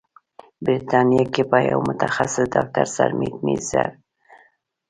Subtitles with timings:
[0.63, 3.89] بریتانیا کې یو متخصص ډاکتر سرمید میزیر